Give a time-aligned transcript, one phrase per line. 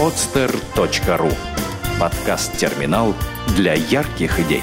[0.00, 1.30] podster.ru
[2.00, 3.14] Подкаст-терминал
[3.54, 4.62] для ярких идей.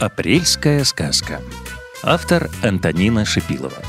[0.00, 1.42] Апрельская сказка.
[2.02, 3.82] Автор Антонина Шипилова.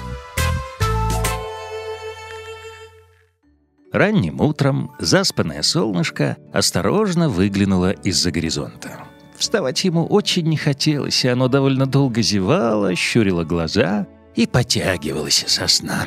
[3.94, 9.11] Ранним утром заспанное солнышко осторожно выглянуло из-за горизонта.
[9.42, 14.06] Вставать ему очень не хотелось, и оно довольно долго зевало, щурило глаза
[14.36, 16.06] и потягивалось со сна.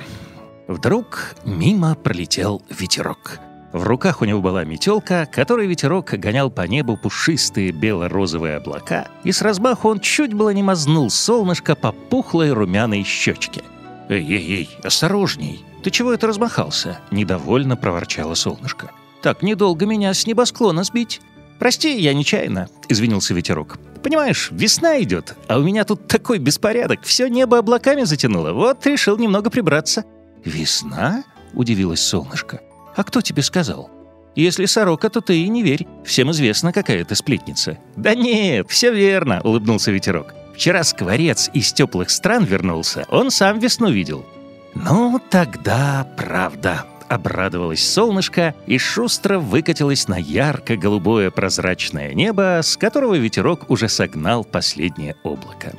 [0.68, 3.40] Вдруг мимо пролетел ветерок.
[3.72, 9.32] В руках у него была метелка, которой ветерок гонял по небу пушистые бело-розовые облака, и
[9.32, 13.62] с размаху он чуть было не мазнул солнышко по пухлой румяной щечке.
[14.08, 15.64] «Эй-эй-эй, осторожней!
[15.82, 18.92] Ты чего это размахался?»— недовольно проворчало солнышко.
[19.22, 21.20] «Так недолго меня с небосклона сбить!»
[21.58, 23.78] «Прости, я нечаянно»,— извинился ветерок.
[24.02, 29.16] «Понимаешь, весна идет, а у меня тут такой беспорядок, все небо облаками затянуло, вот решил
[29.16, 30.04] немного прибраться».
[30.44, 31.24] «Весна?»—
[31.54, 32.60] удивилось солнышко.
[32.96, 33.90] «А кто тебе сказал?»
[34.36, 35.86] «Если сорока, то ты и не верь.
[36.04, 37.78] Всем известно, какая ты сплетница».
[37.96, 40.34] «Да нет, все верно»,— улыбнулся ветерок.
[40.54, 44.26] «Вчера скворец из теплых стран вернулся, он сам весну видел».
[44.74, 53.70] «Ну, тогда правда», обрадовалось солнышко и шустро выкатилось на ярко-голубое прозрачное небо, с которого ветерок
[53.70, 55.72] уже согнал последнее облако.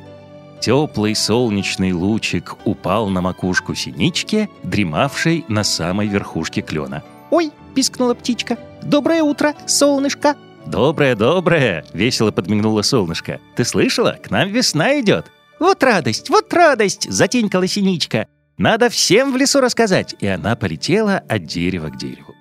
[0.60, 7.02] Теплый солнечный лучик упал на макушку синички, дремавшей на самой верхушке клена.
[7.30, 8.58] «Ой!»— пискнула птичка.
[8.82, 13.40] «Доброе утро, солнышко!» «Доброе-доброе!»— весело подмигнуло солнышко.
[13.54, 14.18] «Ты слышала?
[14.22, 15.26] К нам весна идет!»
[15.60, 18.26] «Вот радость, вот радость!»— затенькала синичка.
[18.58, 22.34] Надо всем в лесу рассказать!» И она полетела от дерева к дереву.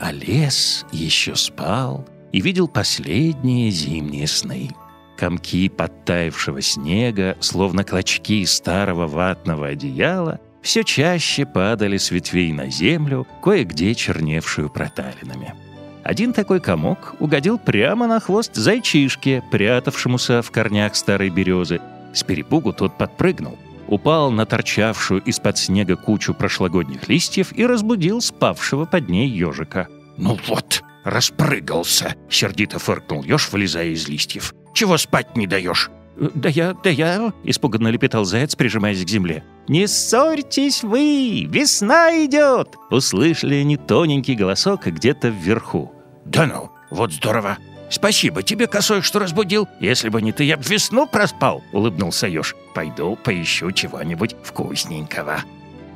[0.00, 4.70] А лес еще спал и видел последние зимние сны.
[5.16, 13.26] Комки подтаявшего снега, словно клочки старого ватного одеяла, все чаще падали с ветвей на землю,
[13.42, 15.54] кое-где черневшую проталинами.
[16.02, 21.80] Один такой комок угодил прямо на хвост зайчишке, прятавшемуся в корнях старой березы.
[22.12, 23.58] С перепугу тот подпрыгнул,
[23.88, 29.88] упал на торчавшую из-под снега кучу прошлогодних листьев и разбудил спавшего под ней ежика.
[30.16, 34.54] «Ну вот, распрыгался!»— сердито фыркнул еж, вылезая из листьев.
[34.72, 39.44] «Чего спать не даешь?» «Э, «Да я, да я...»— испуганно лепетал заяц, прижимаясь к земле.
[39.68, 41.46] «Не ссорьтесь вы!
[41.48, 45.92] Весна идет!» Услышали они тоненький голосок где-то вверху.
[46.24, 47.58] «Да ну, вот здорово!
[47.90, 49.68] «Спасибо тебе, косой, что разбудил.
[49.80, 52.54] Если бы не ты, я б весну проспал»,— улыбнулся еж.
[52.74, 55.44] «Пойду поищу чего-нибудь вкусненького».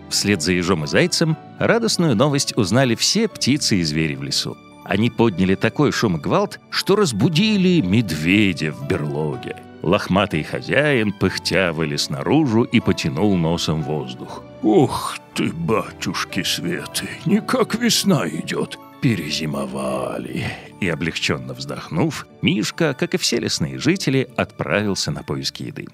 [0.08, 4.56] Вслед за ежом и зайцем радостную новость узнали все птицы и звери в лесу.
[4.84, 9.56] Они подняли такой шум и гвалт, что разбудили медведя в берлоге.
[9.82, 14.42] Лохматый хозяин, пыхтя, вылез наружу и потянул носом воздух.
[14.62, 20.46] «Ух ты, батюшки Светы, никак весна идет перезимовали.
[20.80, 25.86] И облегченно вздохнув, Мишка, как и все лесные жители, отправился на поиски еды.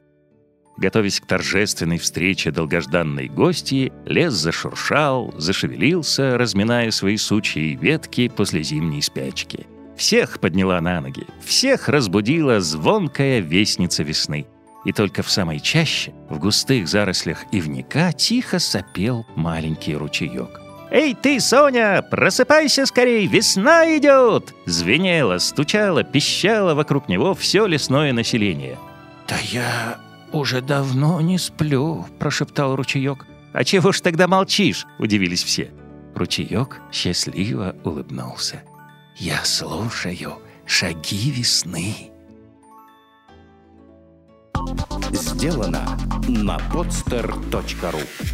[0.76, 9.00] Готовясь к торжественной встрече долгожданной гости, лес зашуршал, зашевелился, разминая свои сучьи ветки после зимней
[9.00, 9.66] спячки.
[9.96, 14.46] Всех подняла на ноги, всех разбудила звонкая вестница весны.
[14.84, 20.63] И только в самой чаще, в густых зарослях ивника, тихо сопел маленький ручеек.
[20.94, 28.78] «Эй ты, Соня, просыпайся скорей, весна идет!» Звенело, стучало, пищало вокруг него все лесное население.
[29.26, 29.98] «Да я
[30.30, 33.26] уже давно не сплю»,— прошептал ручеек.
[33.52, 35.72] «А чего ж тогда молчишь?»— удивились все.
[36.14, 38.62] Ручеек счастливо улыбнулся.
[39.16, 40.34] «Я слушаю
[40.64, 42.12] шаги весны».
[45.10, 48.33] Сделано на podster.ru